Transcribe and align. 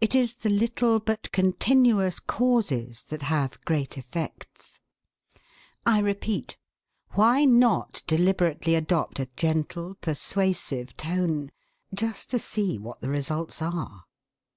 It 0.00 0.12
is 0.16 0.34
the 0.34 0.48
little 0.50 0.98
but 0.98 1.30
continuous 1.30 2.18
causes 2.18 3.04
that 3.04 3.22
have 3.22 3.64
great 3.64 3.96
effects. 3.96 4.80
I 5.86 6.00
repeat: 6.00 6.56
Why 7.12 7.44
not 7.44 8.02
deliberately 8.08 8.74
adopt 8.74 9.20
a 9.20 9.28
gentle, 9.36 9.94
persuasive 10.00 10.96
tone 10.96 11.52
just 11.94 12.28
to 12.30 12.40
see 12.40 12.76
what 12.76 13.00
the 13.00 13.08
results 13.08 13.62
are? 13.62 14.06